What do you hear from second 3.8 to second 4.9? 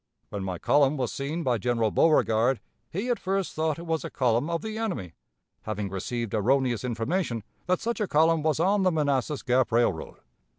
was a column of the